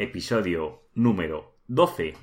[0.00, 2.14] episodio número 12.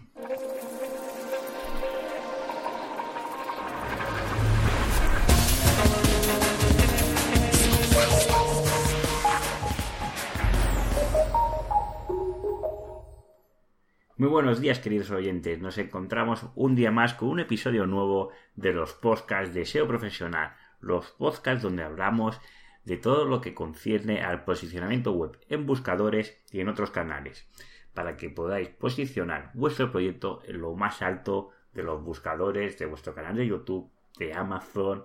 [14.16, 18.72] Muy buenos días queridos oyentes, nos encontramos un día más con un episodio nuevo de
[18.72, 22.40] los podcasts de SEO Profesional, los podcasts donde hablamos
[22.86, 27.48] de todo lo que concierne al posicionamiento web en buscadores y en otros canales,
[27.94, 33.14] para que podáis posicionar vuestro proyecto en lo más alto de los buscadores de vuestro
[33.14, 35.04] canal de YouTube, de Amazon,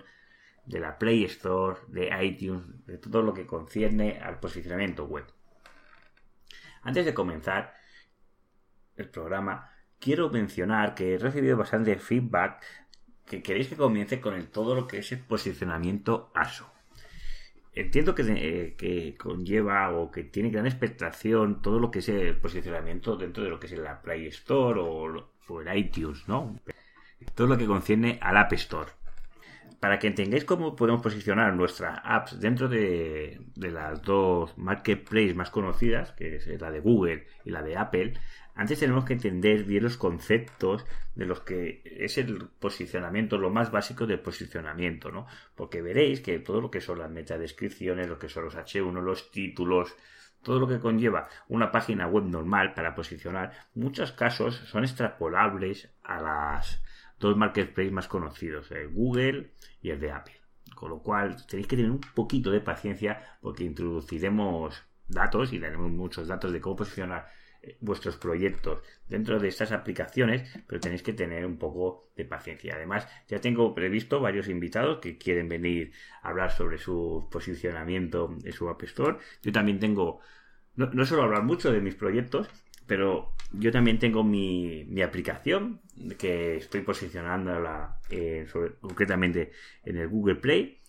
[0.66, 5.24] de la Play Store, de iTunes, de todo lo que concierne al posicionamiento web.
[6.82, 7.74] Antes de comenzar,
[8.96, 12.62] el programa, quiero mencionar que he recibido bastante feedback
[13.26, 16.70] que queréis que comience con todo lo que es el posicionamiento ASO.
[17.72, 22.36] Entiendo que, eh, que, conlleva o que tiene gran expectación todo lo que es el
[22.36, 26.58] posicionamiento dentro de lo que es la Play Store o, o el iTunes, ¿no?
[27.34, 28.90] Todo lo que concierne al App Store
[29.80, 36.12] para que entendáis cómo podemos posicionar nuestras apps dentro de, las dos marketplaces más conocidas,
[36.12, 38.12] que es la de Google y la de Apple,
[38.54, 40.84] antes tenemos que entender bien los conceptos
[41.14, 45.26] de los que es el posicionamiento, lo más básico del posicionamiento, ¿no?
[45.54, 49.30] Porque veréis que todo lo que son las metadescripciones, lo que son los H1, los
[49.30, 49.96] títulos,
[50.42, 56.20] todo lo que conlleva una página web normal para posicionar, muchos casos son extrapolables a
[56.20, 56.82] las
[57.18, 60.40] dos marketplaces más conocidos, el Google y el de Apple.
[60.74, 65.90] Con lo cual tenéis que tener un poquito de paciencia porque introduciremos datos y daremos
[65.90, 67.28] muchos datos de cómo posicionar
[67.80, 72.74] vuestros proyectos dentro de estas aplicaciones, pero tenéis que tener un poco de paciencia.
[72.76, 78.52] Además, ya tengo previsto varios invitados que quieren venir a hablar sobre su posicionamiento en
[78.52, 79.18] su App Store.
[79.42, 80.20] Yo también tengo,
[80.76, 82.48] no, no suelo hablar mucho de mis proyectos,
[82.86, 85.80] pero yo también tengo mi, mi aplicación
[86.18, 88.46] que estoy posicionándola eh,
[88.80, 89.52] concretamente
[89.84, 90.80] en el Google Play,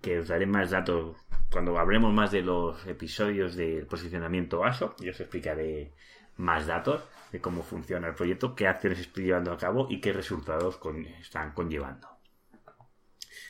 [0.00, 1.16] que os daré más datos
[1.50, 4.94] cuando hablemos más de los episodios del posicionamiento ASO.
[5.00, 5.92] Yo os explicaré
[6.40, 10.12] más datos de cómo funciona el proyecto, qué acciones estoy llevando a cabo y qué
[10.12, 10.80] resultados
[11.20, 12.08] están conllevando.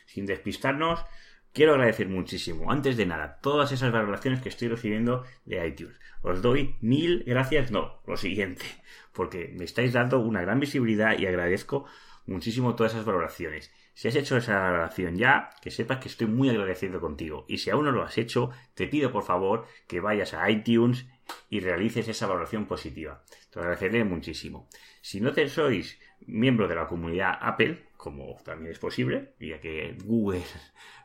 [0.06, 1.04] Sin despistarnos,
[1.52, 5.98] Quiero agradecer muchísimo, antes de nada, todas esas valoraciones que estoy recibiendo de iTunes.
[6.22, 8.64] Os doy mil gracias, no, lo siguiente,
[9.12, 11.86] porque me estáis dando una gran visibilidad y agradezco
[12.24, 13.72] muchísimo todas esas valoraciones.
[13.94, 17.46] Si has hecho esa valoración ya, que sepas que estoy muy agradecido contigo.
[17.48, 21.08] Y si aún no lo has hecho, te pido por favor que vayas a iTunes
[21.48, 23.22] y realices esa valoración positiva.
[23.50, 24.68] Te agradeceré muchísimo.
[25.00, 29.96] Si no te sois miembro de la comunidad Apple, como también es posible, ya que
[30.04, 30.42] Google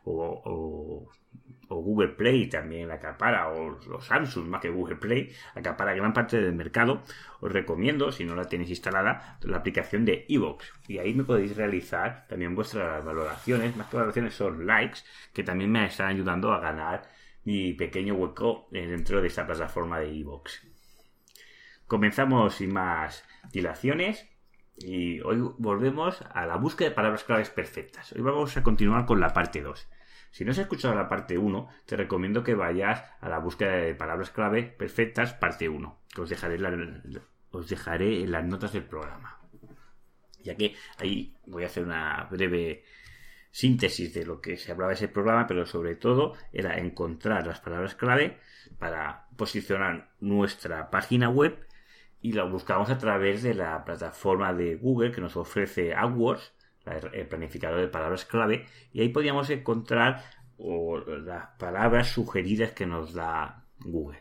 [0.06, 1.09] o,
[1.68, 6.53] Google Play también acapara, o los Samsung más que Google Play, acapara gran parte del
[6.53, 7.02] mercado,
[7.41, 10.72] os recomiendo, si no la tenéis instalada, la aplicación de Evox.
[10.88, 15.00] Y ahí me podéis realizar también vuestras valoraciones, más que valoraciones son likes,
[15.34, 17.15] que también me están ayudando a ganar
[17.46, 20.68] mi pequeño hueco dentro de esta plataforma de Evox.
[21.88, 24.28] Comenzamos sin más dilaciones
[24.78, 28.12] y hoy volvemos a la búsqueda de palabras claves perfectas.
[28.14, 29.88] Hoy vamos a continuar con la parte 2.
[30.32, 33.96] Si no has escuchado la parte 1, te recomiendo que vayas a la búsqueda de
[33.96, 36.58] palabras clave perfectas, parte 1, que os dejaré,
[37.52, 39.40] os dejaré en las notas del programa.
[40.44, 42.84] Ya que ahí voy a hacer una breve
[43.56, 47.96] síntesis de lo que se hablaba ese programa, pero sobre todo era encontrar las palabras
[47.96, 48.38] clave
[48.80, 51.66] para posicionar nuestra página web
[52.20, 56.54] y la buscamos a través de la plataforma de Google que nos ofrece AdWords,
[57.14, 60.26] el planificador de palabras clave, y ahí podíamos encontrar
[60.58, 64.20] las palabras sugeridas que nos da Google.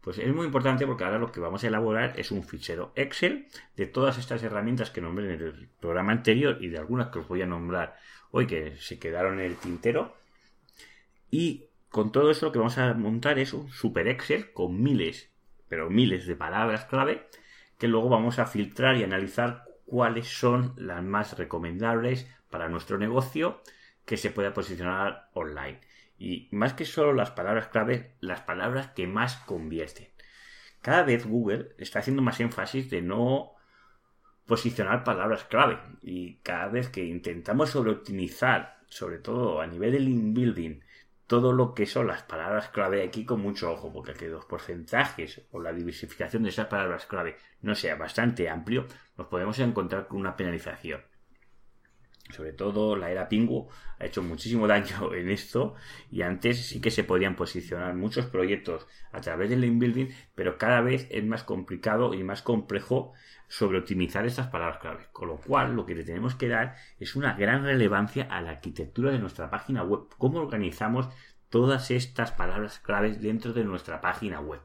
[0.00, 3.48] Pues es muy importante porque ahora lo que vamos a elaborar es un fichero Excel
[3.74, 7.26] de todas estas herramientas que nombré en el programa anterior y de algunas que os
[7.26, 7.96] voy a nombrar
[8.30, 10.16] hoy que se quedaron en el tintero.
[11.30, 15.30] Y con todo eso lo que vamos a montar es un super Excel con miles,
[15.68, 17.26] pero miles de palabras clave
[17.78, 23.62] que luego vamos a filtrar y analizar cuáles son las más recomendables para nuestro negocio
[24.04, 25.80] que se pueda posicionar online.
[26.18, 30.08] Y más que solo las palabras clave, las palabras que más convierten.
[30.80, 33.55] Cada vez Google está haciendo más énfasis de no
[34.46, 35.78] posicionar palabras clave.
[36.02, 40.80] Y cada vez que intentamos sobreoptimizar, sobre todo a nivel del inbuilding,
[41.26, 45.42] todo lo que son las palabras clave aquí con mucho ojo, porque que los porcentajes
[45.50, 48.86] o la diversificación de esas palabras clave no sea bastante amplio,
[49.18, 51.02] nos podemos encontrar con una penalización.
[52.36, 53.68] Sobre todo la era Pingu,
[53.98, 55.74] ha hecho muchísimo daño en esto
[56.10, 60.58] y antes sí que se podían posicionar muchos proyectos a través del link building, pero
[60.58, 63.14] cada vez es más complicado y más complejo
[63.48, 65.06] sobre optimizar estas palabras clave.
[65.12, 68.50] Con lo cual, lo que le tenemos que dar es una gran relevancia a la
[68.50, 71.08] arquitectura de nuestra página web, cómo organizamos
[71.48, 74.60] todas estas palabras claves dentro de nuestra página web.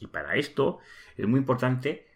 [0.00, 0.80] Y para esto
[1.16, 2.06] es muy importante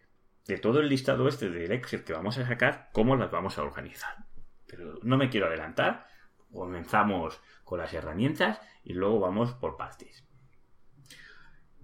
[0.47, 3.63] de todo el listado este del Excel que vamos a sacar, cómo las vamos a
[3.63, 4.30] organizar.
[4.71, 6.07] Pero no me quiero adelantar.
[6.53, 10.27] Comenzamos con las herramientas y luego vamos por partes.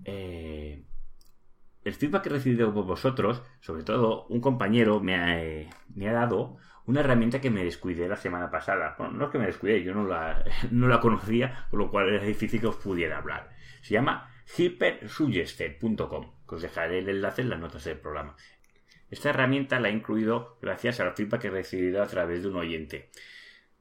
[0.05, 0.85] Eh,
[1.85, 7.01] el feedback que he recibido por vosotros, sobre todo un compañero me ha, dado una
[7.01, 8.97] herramienta que me descuidé la semana pasada.
[8.99, 12.09] Bueno, no es que me descuidé, yo no la, no la conocía, por lo cual
[12.09, 13.51] era difícil que os pudiera hablar.
[13.83, 18.37] Se llama hypersuggester.com, que os dejaré el enlace en las notas del programa.
[19.11, 22.57] Esta herramienta la he incluido gracias al feedback que he recibido a través de un
[22.57, 23.11] oyente.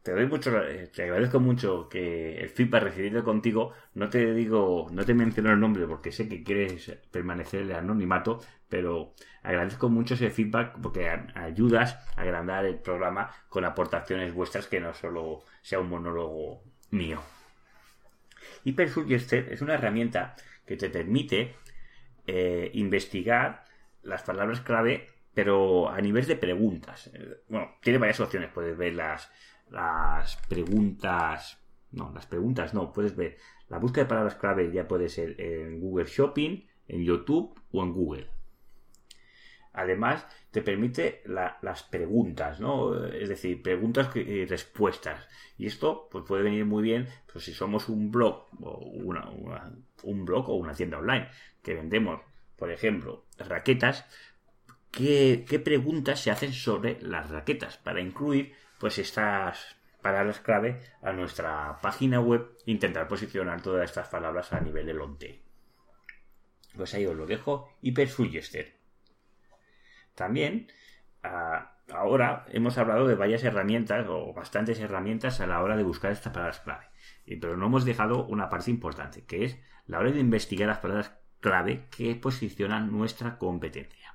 [0.04, 4.88] Te doy mucho, eh, te agradezco mucho que el feedback recibido contigo, no te digo,
[4.92, 8.40] no te menciono el nombre porque sé que quieres permanecer en el anonimato,
[8.70, 14.80] pero agradezco mucho ese feedback porque ayudas a agrandar el programa con aportaciones vuestras que
[14.80, 16.62] no solo sea un monólogo
[16.92, 17.20] mío.
[18.64, 20.36] HyperSuggester es una herramienta
[20.68, 21.56] que te permite
[22.28, 23.66] eh, investigar
[24.04, 27.12] las palabras clave pero a nivel de preguntas.
[27.14, 28.50] Eh, bueno, tiene varias opciones.
[28.52, 29.30] Puedes ver las,
[29.70, 31.62] las preguntas.
[31.92, 32.92] No, las preguntas no.
[32.92, 33.38] Puedes ver
[33.68, 37.94] la búsqueda de palabras clave, ya puede ser en Google Shopping, en YouTube o en
[37.94, 38.28] Google.
[39.74, 43.06] Además, te permite las preguntas, ¿no?
[43.08, 45.28] Es decir, preguntas y respuestas.
[45.58, 48.78] Y esto pues, puede venir muy bien pues, si somos un blog o
[50.04, 51.28] un blog o una tienda online
[51.62, 52.22] que vendemos,
[52.56, 54.06] por ejemplo, raquetas,
[54.96, 61.78] qué, preguntas se hacen sobre las raquetas para incluir pues estas palabras clave a nuestra
[61.82, 65.18] página web e intentar posicionar todas estas palabras a nivel de long
[66.76, 68.76] Pues ahí os lo dejo, Hypersuggester.
[70.14, 70.72] También,
[71.92, 76.32] ahora hemos hablado de varias herramientas o bastantes herramientas a la hora de buscar estas
[76.32, 76.86] palabras clave.
[77.26, 81.18] Pero no hemos dejado una parte importante, que es la hora de investigar las palabras
[81.42, 84.15] clave que posicionan nuestra competencia.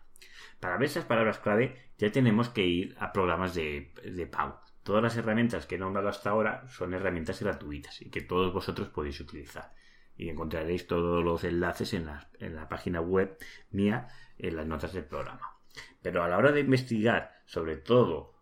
[0.61, 3.93] Para ver esas palabras clave ya tenemos que ir a programas de,
[4.31, 4.61] pago.
[4.83, 8.89] Todas las herramientas que he nombrado hasta ahora son herramientas gratuitas y que todos vosotros
[8.89, 9.73] podéis utilizar.
[10.17, 13.39] Y encontraréis todos los enlaces en la, en la página web
[13.71, 14.09] mía
[14.39, 15.57] en las notas del programa.
[16.03, 18.35] Pero a la hora de investigar sobre todo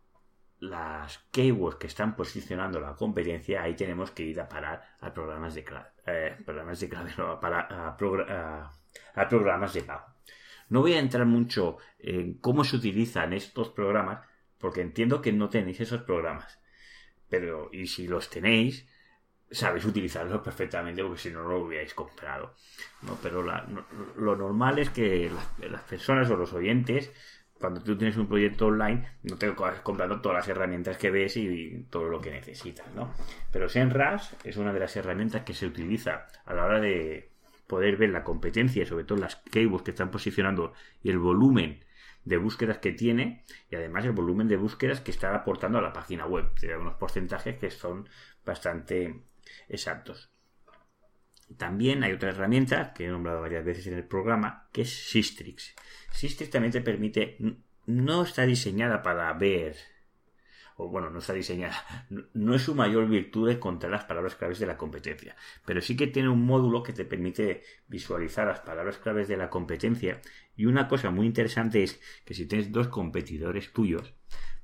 [0.58, 5.54] las keywords que están posicionando la competencia, ahí tenemos que ir a parar a programas
[5.54, 7.96] de clave, eh, programas de clave, no, a,
[9.14, 10.17] a programas de pago.
[10.68, 14.26] No voy a entrar mucho en cómo se utilizan estos programas,
[14.58, 16.58] porque entiendo que no tenéis esos programas.
[17.28, 18.86] Pero, y si los tenéis,
[19.50, 22.54] sabéis utilizarlos perfectamente, porque si no, no lo hubierais comprado.
[23.02, 23.16] ¿no?
[23.22, 25.30] Pero lo normal es que
[25.68, 27.12] las, personas o los oyentes
[27.58, 31.36] cuando tú tienes un proyecto online, no te vas comprando todas las herramientas que ves
[31.36, 33.12] y, todo lo que necesitas, ¿no?
[33.50, 37.32] Pero SEMrush es una de las herramientas que se utiliza a la hora de,
[37.68, 40.72] poder ver la competencia sobre todo las keywords que están posicionando
[41.02, 41.84] y el volumen
[42.24, 45.92] de búsquedas que tiene y además el volumen de búsquedas que está aportando a la
[45.92, 46.52] página web.
[46.58, 48.08] Tiene unos porcentajes que son
[48.44, 49.22] bastante
[49.68, 50.30] exactos.
[51.56, 55.74] También hay otra herramienta que he nombrado varias veces en el programa que es Sistrix.
[56.12, 57.38] Sistrix también te permite,
[57.86, 59.76] no está diseñada para ver
[60.80, 64.66] o bueno, no está diseñada, no es su mayor virtud encontrar las palabras claves de
[64.66, 65.34] la competencia,
[65.66, 69.50] pero sí que tiene un módulo que te permite visualizar las palabras claves de la
[69.50, 70.20] competencia.
[70.56, 74.14] Y una cosa muy interesante es que si tienes dos competidores tuyos,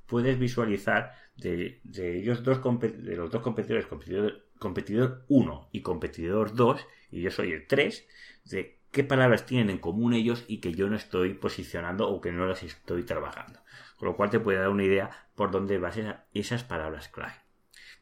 [0.05, 7.21] puedes visualizar de, ellos dos, los dos competidores, competidor, competidor 1 y competidor 2, y
[7.23, 8.07] yo soy el 3,
[8.45, 12.31] de qué palabras tienen en común ellos y que yo no estoy posicionando o que
[12.31, 13.59] no las estoy trabajando.
[13.97, 15.99] Con lo cual te puede dar una idea por dónde vas
[16.33, 17.33] esas palabras clave.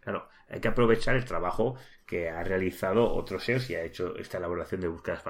[0.02, 4.38] Claro, hay que aprovechar el trabajo que ha realizado otro SEO y ha hecho esta
[4.38, 5.24] elaboración de búsquedas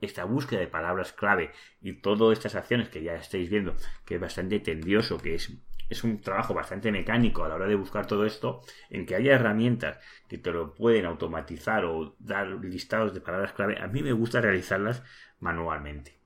[0.00, 1.50] esta búsqueda de palabras clave
[1.82, 5.52] y todas estas acciones que ya estáis viendo, que es bastante tendioso, que es,
[5.88, 9.34] es un trabajo bastante mecánico a la hora de buscar todo esto, en que haya
[9.34, 9.98] herramientas
[10.28, 14.40] que te lo pueden automatizar o dar listados de palabras clave, a mí me gusta
[14.40, 15.02] realizarlas
[15.40, 16.18] manualmente.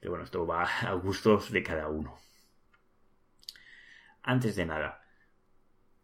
[0.00, 2.18] Pero bueno, esto va a gustos de cada uno.
[4.22, 5.02] Antes de nada,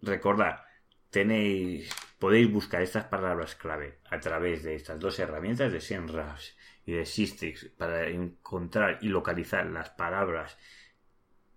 [0.01, 0.63] recordad,
[1.11, 6.51] tenéis, podéis buscar estas palabras clave a través de estas dos herramientas de SEMrush
[6.87, 10.59] y de Systrix para encontrar y localizar las palabras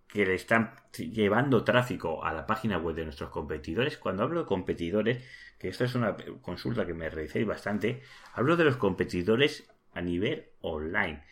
[0.07, 3.97] que le están llevando tráfico a la página web de nuestros competidores.
[3.97, 5.23] Cuando hablo de competidores,
[5.59, 8.01] que esto es una consulta que me realicéis bastante,
[8.33, 11.23] hablo de los competidores a nivel online.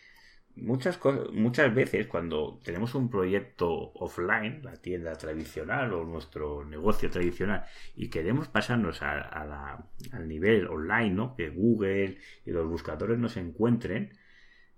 [0.56, 0.98] Muchas,
[1.32, 7.64] muchas veces cuando tenemos un proyecto offline, la tienda tradicional o nuestro negocio tradicional,
[7.94, 11.36] y queremos pasarnos a, al nivel online, ¿no?
[11.36, 14.16] que Google y los buscadores nos encuentren,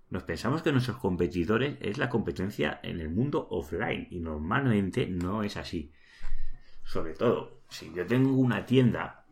[0.09, 5.43] nos pensamos que nuestros competidores es la competencia en el mundo offline y normalmente no
[5.43, 5.91] es así.
[6.83, 9.25] Sobre todo, si yo tengo una tienda,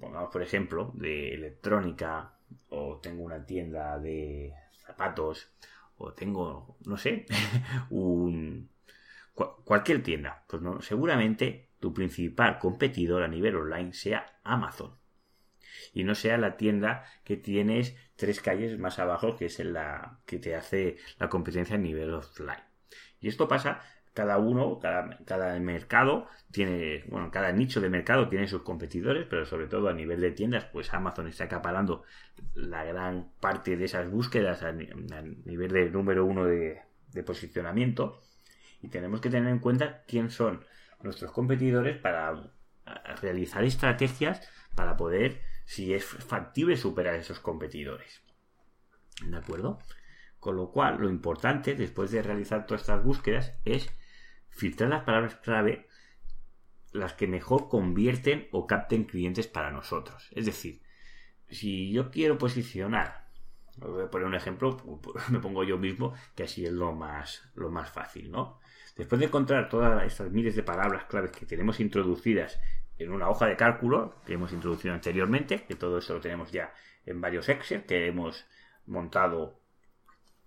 [0.00, 2.34] pongamos por ejemplo, de electrónica
[2.68, 4.52] o tengo una tienda de
[4.84, 5.52] zapatos
[5.98, 7.26] o tengo, no sé,
[7.90, 8.68] un
[9.64, 15.01] cualquier tienda, pues no, seguramente tu principal competidor a nivel online sea Amazon
[15.92, 20.38] y no sea la tienda que tienes tres calles más abajo, que es la que
[20.38, 22.62] te hace la competencia a nivel offline.
[23.20, 23.82] Y esto pasa
[24.14, 29.46] cada uno, cada, cada, mercado tiene, bueno, cada nicho de mercado tiene sus competidores, pero
[29.46, 32.02] sobre todo a nivel de tiendas, pues Amazon está acaparando
[32.54, 38.20] la gran parte de esas búsquedas a, nivel de número uno de, de, posicionamiento.
[38.82, 40.64] Y tenemos que tener en cuenta quién son
[41.02, 42.52] nuestros competidores para
[43.20, 48.22] realizar estrategias para poder si es factible superar a esos competidores.
[49.24, 49.78] ¿De acuerdo?
[50.40, 53.94] Con lo cual, lo importante, después de realizar todas estas búsquedas, es
[54.50, 55.88] filtrar las palabras clave
[56.92, 60.28] las que mejor convierten o capten clientes para nosotros.
[60.32, 60.82] Es decir,
[61.48, 63.28] si yo quiero posicionar,
[63.76, 64.76] voy a poner un ejemplo,
[65.30, 68.60] me pongo yo mismo, que así es lo más, lo más fácil, ¿no?
[68.96, 72.60] Después de encontrar todas estas miles de palabras claves que tenemos introducidas
[73.02, 76.72] en una hoja de cálculo que hemos introducido anteriormente, que todo eso lo tenemos ya
[77.04, 78.46] en varios Excel que hemos
[78.86, 79.60] montado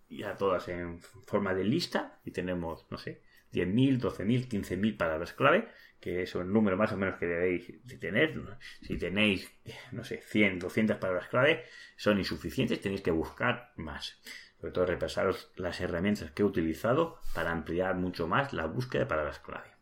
[0.09, 3.21] ya todas en forma de lista y tenemos, no sé,
[3.53, 5.69] 10.000, 12.000, 15.000 palabras clave,
[5.99, 8.35] que es el número más o menos que debéis de tener.
[8.81, 9.51] Si tenéis,
[9.91, 11.63] no sé, 100, 200 palabras clave,
[11.95, 14.19] son insuficientes, tenéis que buscar más.
[14.59, 19.09] Sobre todo repasaros las herramientas que he utilizado para ampliar mucho más la búsqueda de
[19.09, 19.74] palabras clave.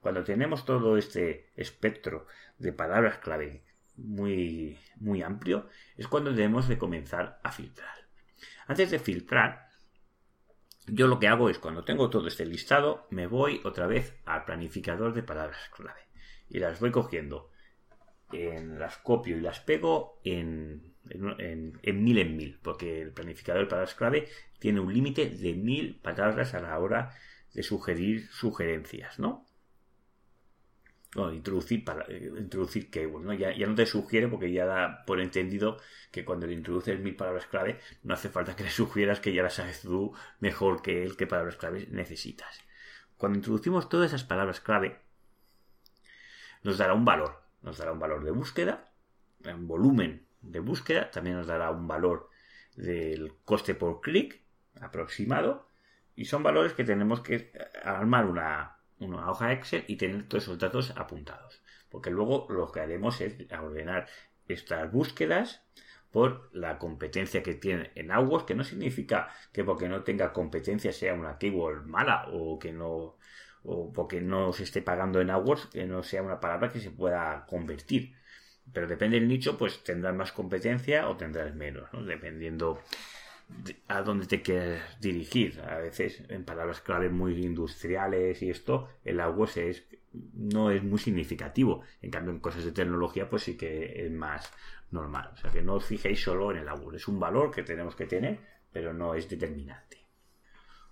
[0.00, 2.26] Cuando tenemos todo este espectro
[2.58, 3.62] de palabras clave
[3.96, 7.94] muy, muy amplio, es cuando debemos de comenzar a filtrar.
[8.66, 9.68] Antes de filtrar,
[10.86, 14.44] yo lo que hago es cuando tengo todo este listado, me voy otra vez al
[14.44, 16.00] planificador de palabras clave
[16.48, 17.50] y las voy cogiendo.
[18.32, 23.68] En, las copio y las pego en, en, mil en mil, porque el planificador de
[23.68, 24.28] palabras clave
[24.60, 27.12] tiene un límite de mil palabras a la hora
[27.54, 29.49] de sugerir sugerencias, ¿no?
[31.32, 33.32] Introducir, para, eh, introducir keywords, ¿no?
[33.32, 35.78] Ya, ya, no te sugiere porque ya da por entendido
[36.12, 39.42] que cuando le introduces mil palabras clave no hace falta que le sugieras que ya
[39.42, 42.60] las sabes tú mejor que él qué palabras clave necesitas.
[43.16, 44.98] Cuando introducimos todas esas palabras clave
[46.62, 48.92] nos dará un valor, nos dará un valor de búsqueda,
[49.44, 52.30] un volumen de búsqueda, también nos dará un valor
[52.76, 54.40] del coste por clic
[54.80, 55.66] aproximado
[56.14, 57.52] y son valores que tenemos que
[57.82, 61.62] armar una, una hoja Excel y tener todos esos datos apuntados.
[61.88, 64.06] Porque luego lo que haremos es ordenar
[64.46, 65.62] estas búsquedas
[66.10, 70.92] por la competencia que tiene en AdWords, que no significa que porque no tenga competencia
[70.92, 73.16] sea una keyword mala o que no
[73.62, 76.90] o porque no se esté pagando en AdWords que no sea una palabra que se
[76.90, 78.14] pueda convertir.
[78.72, 82.80] Pero depende del nicho, pues tendrás más competencia o tendrás menos, dependiendo
[83.88, 85.60] a dónde te quieres dirigir.
[85.60, 89.84] A veces en palabras clave muy industriales y esto, el AdWords es,
[90.34, 91.82] no es muy significativo.
[92.02, 94.52] En cambio, en cosas de tecnología, pues sí que es más
[94.90, 95.30] normal.
[95.34, 96.96] O sea que no os fijéis solo en el AdWords.
[96.96, 98.40] Es un valor que tenemos que tener,
[98.72, 99.98] pero no es determinante.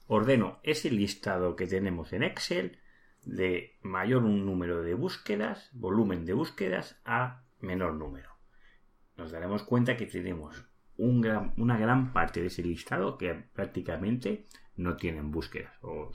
[0.07, 2.79] Ordeno ese listado que tenemos en Excel
[3.25, 8.31] de mayor número de búsquedas, volumen de búsquedas, a menor número.
[9.17, 10.68] Nos daremos cuenta que tenemos
[10.99, 16.13] una gran parte de ese listado que prácticamente no tienen búsquedas o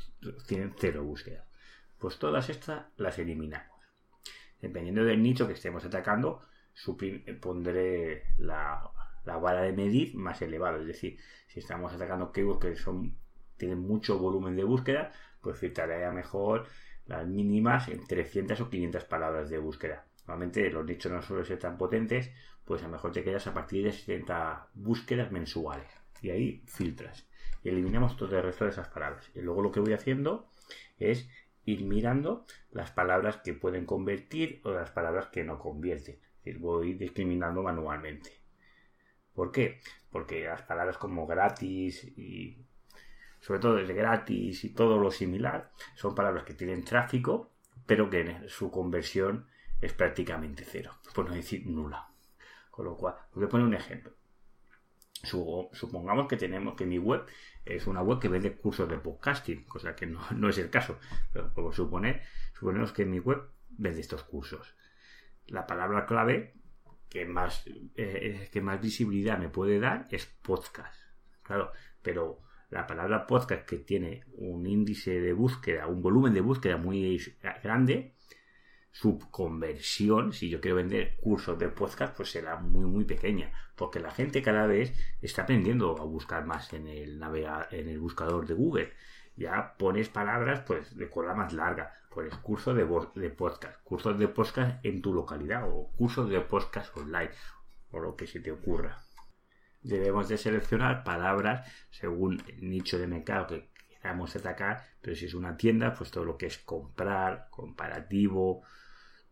[0.48, 1.48] tienen cero búsquedas.
[1.98, 3.78] Pues todas estas las eliminamos.
[4.62, 6.42] Dependiendo del nicho que estemos atacando,
[7.42, 8.90] pondré la,
[9.26, 10.80] la vara de medir más elevada.
[10.80, 13.18] Es decir, si estamos atacando keywords que son,
[13.58, 15.12] tienen mucho volumen de búsqueda,
[15.42, 16.68] pues filtraré mejor
[17.06, 20.06] las mínimas en 300 o 500 palabras de búsqueda.
[20.28, 22.32] Normalmente los nichos no suelen ser tan potentes,
[22.66, 25.92] pues a lo mejor te quedas a partir de 70 búsquedas mensuales.
[26.22, 27.28] Y ahí filtras.
[27.64, 29.30] Y eliminamos todo el resto de esas palabras.
[29.36, 30.50] Y luego lo que voy haciendo
[30.98, 31.30] es
[31.66, 36.16] ir mirando las palabras que pueden convertir o las palabras que no convierten.
[36.16, 38.32] Es decir, voy discriminando manualmente.
[39.34, 39.80] ¿Por qué?
[40.10, 42.66] Porque las palabras como gratis y
[43.44, 47.52] sobre todo desde gratis y todo lo similar, son palabras que tienen tráfico,
[47.86, 49.48] pero que su conversión
[49.84, 52.08] es prácticamente cero, por no decir nula.
[52.72, 54.14] Con lo cual, voy a poner un ejemplo.
[55.24, 57.26] Supongamos que tenemos que mi web
[57.66, 61.00] es una web que vende cursos de podcasting, cosa que no, es el caso.
[61.32, 62.22] Pero suponer,
[62.54, 64.76] suponemos que mi web vende estos cursos.
[65.48, 66.54] La palabra clave
[67.10, 70.96] que más, eh, que más visibilidad me puede dar es podcast.
[71.44, 71.72] Claro,
[72.02, 77.22] pero la palabra podcast que tiene un índice de búsqueda, un volumen de búsqueda muy
[77.62, 78.16] grande,
[78.94, 84.00] su conversión, si yo quiero vender cursos de podcast, pues será muy, muy pequeña, porque
[84.00, 87.20] la gente cada vez está aprendiendo a buscar más en el
[87.72, 88.94] en el buscador de Google.
[89.36, 92.86] Ya pones palabras, pues, de cola más larga, pones cursos de,
[93.20, 97.32] de podcast, cursos de podcast en tu localidad o cursos de podcast online,
[97.92, 99.00] o lo que se te ocurra.
[99.82, 105.34] Debemos de seleccionar palabras según el nicho de mercado que queramos atacar, pero si es
[105.34, 108.64] una tienda, pues todo lo que es comprar, comparativo,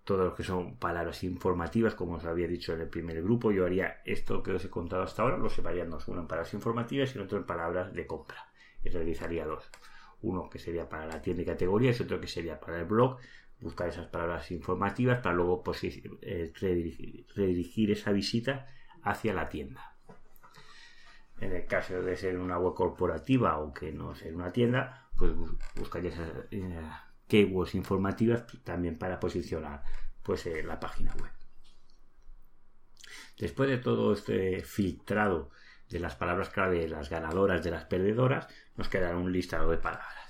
[0.03, 3.65] todo lo que son palabras informativas, como os había dicho en el primer grupo, yo
[3.65, 7.19] haría esto que os he contado hasta ahora, lo separaría uno en palabras informativas y
[7.19, 8.47] otro en palabras de compra.
[8.83, 9.69] Y realizaría dos.
[10.23, 13.17] Uno que sería para la tienda y categorías y otro que sería para el blog.
[13.59, 16.51] Buscar esas palabras informativas para luego pues, eh,
[17.35, 18.67] redirigir, esa visita
[19.03, 19.95] hacia la tienda.
[21.39, 25.31] En el caso de ser una web corporativa o que no sea una tienda, pues
[25.75, 26.81] buscaría esas eh,
[27.31, 29.83] keywords informativas también para posicionar
[30.21, 31.31] pues eh, la página web.
[33.39, 35.49] Después de todo este filtrado
[35.89, 39.77] de las palabras clave de las ganadoras, de las perdedoras, nos quedará un listado de
[39.77, 40.29] palabras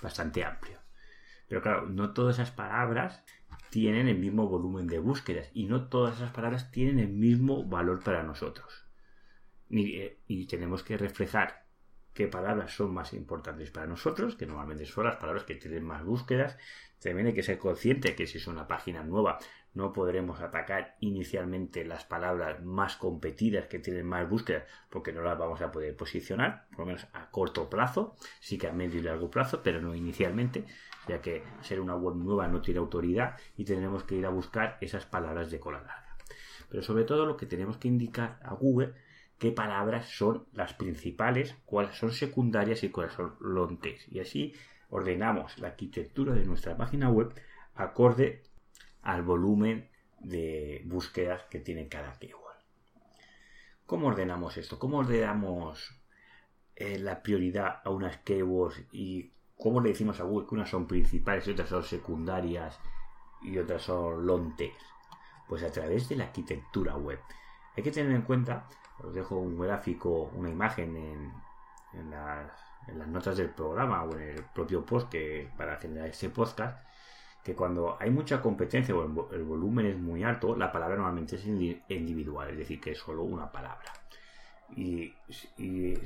[0.00, 0.78] bastante amplio.
[1.48, 3.22] Pero claro, no todas esas palabras
[3.68, 8.02] tienen el mismo volumen de búsquedas y no todas esas palabras tienen el mismo valor
[8.02, 8.86] para nosotros.
[9.70, 11.67] Eh, y tenemos que reflejar
[12.18, 16.04] qué palabras son más importantes para nosotros, que normalmente son las palabras que tienen más
[16.04, 16.58] búsquedas.
[17.00, 19.38] También hay que ser consciente que si es una página nueva
[19.74, 25.38] no podremos atacar inicialmente las palabras más competidas que tienen más búsquedas porque no las
[25.38, 29.04] vamos a poder posicionar, por lo menos a corto plazo, sí que a medio y
[29.04, 30.64] largo plazo, pero no inicialmente,
[31.06, 34.76] ya que ser una web nueva no tiene autoridad y tendremos que ir a buscar
[34.80, 36.16] esas palabras de cola larga.
[36.68, 38.94] Pero sobre todo lo que tenemos que indicar a Google
[39.38, 44.06] qué palabras son las principales, cuáles son secundarias y cuáles son lontes.
[44.08, 44.54] Y así
[44.90, 47.32] ordenamos la arquitectura de nuestra página web
[47.74, 48.42] acorde
[49.02, 49.88] al volumen
[50.20, 52.56] de búsquedas que tiene cada keyword.
[53.86, 54.78] ¿Cómo ordenamos esto?
[54.78, 55.96] ¿Cómo ordenamos
[56.74, 60.86] eh, la prioridad a unas keywords y cómo le decimos a Google que unas son
[60.86, 62.78] principales y otras son secundarias
[63.42, 64.72] y otras son lontes?
[65.48, 67.20] Pues a través de la arquitectura web.
[67.76, 68.68] Hay que tener en cuenta
[69.02, 74.84] os dejo un gráfico, una imagen en, las, notas del programa o en el propio
[74.84, 76.78] post que para generar este podcast
[77.42, 81.46] que cuando hay mucha competencia o el, volumen es muy alto, la palabra normalmente es
[81.46, 83.92] individual, es decir, que es solo una palabra.
[84.76, 85.14] Y,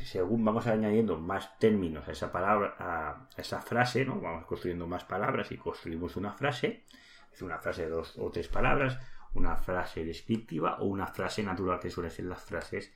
[0.05, 4.21] según vamos añadiendo más términos a esa palabra, a esa frase, ¿no?
[4.21, 6.85] Vamos construyendo más palabras y construimos una frase,
[7.33, 9.01] es una frase de dos o tres palabras,
[9.35, 12.93] una frase descriptiva o una frase natural que suelen ser las frases.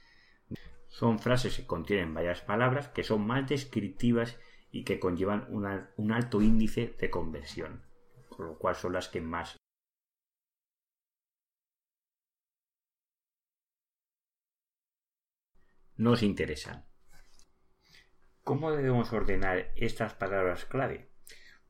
[0.89, 4.39] Son frases que contienen varias palabras que son más descriptivas
[4.71, 7.83] y que conllevan un alto índice de conversión,
[8.29, 9.57] con lo cual son las que más
[15.97, 16.87] nos interesan.
[18.45, 21.11] ¿Cómo debemos ordenar estas palabras clave?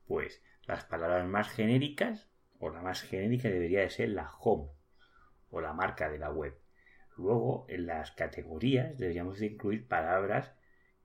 [0.05, 4.69] Pues las palabras más genéricas o la más genérica debería de ser la home
[5.49, 6.57] o la marca de la web.
[7.17, 10.53] Luego, en las categorías deberíamos de incluir palabras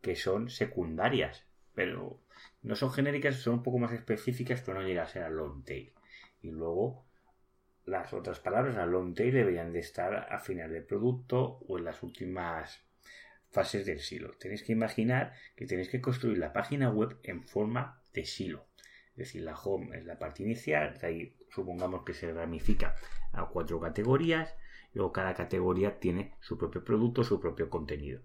[0.00, 2.20] que son secundarias, pero
[2.62, 5.64] no son genéricas, son un poco más específicas, pero no llegan a ser a long
[5.64, 5.92] tail.
[6.42, 7.06] Y luego,
[7.84, 11.84] las otras palabras a long tail deberían de estar a final del producto o en
[11.84, 12.84] las últimas
[13.50, 14.32] fases del silo.
[14.38, 18.66] Tenéis que imaginar que tenéis que construir la página web en forma de silo.
[19.12, 22.96] Es decir, la home es la parte inicial, de ahí supongamos que se ramifica
[23.32, 24.54] a cuatro categorías,
[24.94, 28.22] luego cada categoría tiene su propio producto, su propio contenido.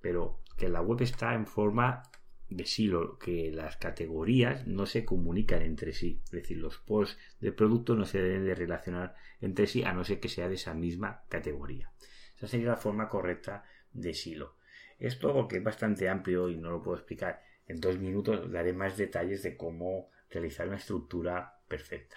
[0.00, 2.02] Pero que la web está en forma
[2.48, 7.52] de silo, que las categorías no se comunican entre sí, es decir, los posts de
[7.52, 10.72] producto no se deben de relacionar entre sí a no ser que sea de esa
[10.74, 11.90] misma categoría.
[12.36, 14.56] Esa sería la forma correcta de silo.
[14.98, 18.96] Esto porque es bastante amplio y no lo puedo explicar en dos minutos, daré más
[18.96, 22.16] detalles de cómo realizar una estructura perfecta.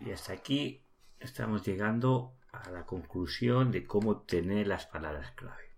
[0.00, 0.84] Y hasta aquí
[1.20, 5.74] estamos llegando a la conclusión de cómo obtener las palabras clave.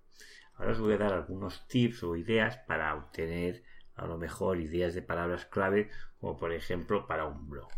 [0.55, 3.63] Ahora os voy a dar algunos tips o ideas para obtener
[3.95, 7.69] a lo mejor ideas de palabras clave como por ejemplo para un blog.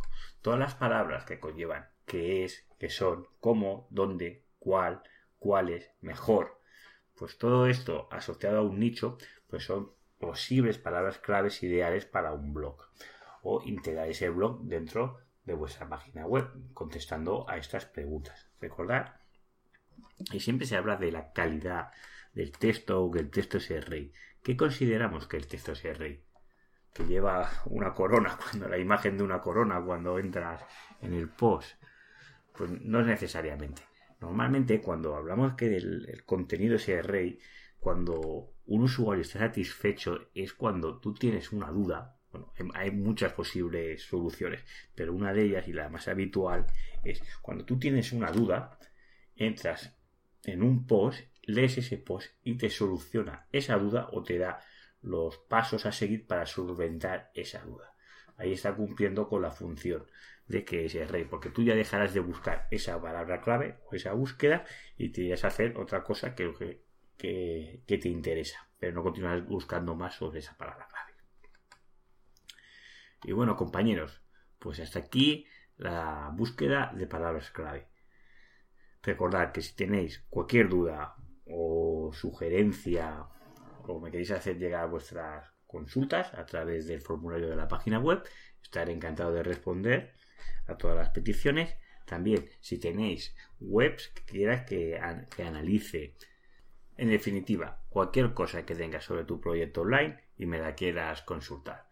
[0.42, 5.02] Todas las palabras que conllevan qué es, qué son, cómo, dónde, cuál,
[5.38, 6.60] cuáles, mejor.
[7.16, 12.54] Pues todo esto asociado a un nicho, pues son posibles palabras claves ideales para un
[12.54, 12.78] blog.
[13.42, 15.18] O integrar ese blog dentro
[15.48, 18.48] de vuestra página web, contestando a estas preguntas.
[18.60, 19.16] Recordad,
[20.32, 21.90] y siempre se habla de la calidad
[22.32, 24.12] del texto o que el texto sea rey.
[24.42, 26.22] ¿Qué consideramos que el texto sea rey?
[26.92, 30.62] Que lleva una corona, cuando la imagen de una corona cuando entras
[31.00, 31.82] en el post.
[32.56, 33.82] Pues no es necesariamente.
[34.20, 37.38] Normalmente cuando hablamos que el, contenido sea rey,
[37.78, 42.17] cuando un usuario está satisfecho es cuando tú tienes una duda.
[42.74, 46.66] Hay muchas posibles soluciones, pero una de ellas y la más habitual
[47.04, 48.78] es cuando tú tienes una duda,
[49.36, 49.96] entras
[50.44, 54.60] en un post, lees ese post y te soluciona esa duda o te da
[55.02, 57.94] los pasos a seguir para solventar esa duda.
[58.36, 60.06] Ahí está cumpliendo con la función
[60.46, 63.94] de que es el rey, porque tú ya dejarás de buscar esa palabra clave o
[63.94, 64.64] esa búsqueda
[64.96, 66.52] y te irás a hacer otra cosa que,
[67.16, 70.97] que, que te interesa, pero no continuarás buscando más sobre esa palabra clave.
[73.24, 74.22] Y bueno, compañeros,
[74.58, 77.88] pues hasta aquí la búsqueda de palabras clave.
[79.02, 83.26] Recordad que si tenéis cualquier duda o sugerencia
[83.86, 88.22] o me queréis hacer llegar vuestras consultas a través del formulario de la página web,
[88.62, 90.14] estaré encantado de responder
[90.66, 91.74] a todas las peticiones.
[92.04, 95.00] También, si tenéis webs que quieras que,
[95.34, 96.16] que analice,
[96.96, 101.87] en definitiva, cualquier cosa que tengas sobre tu proyecto online y me la quieras consultar.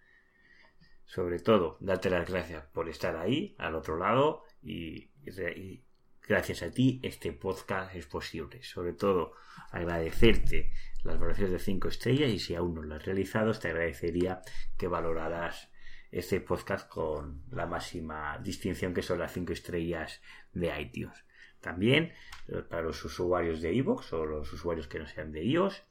[1.06, 5.10] Sobre todo, darte las gracias por estar ahí, al otro lado, y,
[6.28, 8.62] gracias a ti este podcast es posible.
[8.62, 9.32] Sobre todo,
[9.70, 10.72] agradecerte
[11.04, 14.42] las valoraciones de 5 estrellas y si aún no lo has realizado, te agradecería
[14.76, 15.70] que valoraras
[16.10, 20.20] este podcast con la máxima distinción que son las 5 estrellas
[20.52, 21.24] de iTunes.
[21.60, 22.12] También
[22.48, 25.82] eh, para los usuarios de iVoox o los usuarios que no sean de iOS,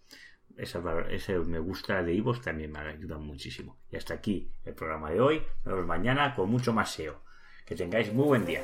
[0.57, 3.77] ese me gusta de iVoox también me ayuda muchísimo.
[3.91, 5.43] Y hasta aquí el programa de hoy.
[5.63, 7.21] Nos vemos mañana con mucho más SEO.
[7.65, 8.61] Que tengáis muy buen día.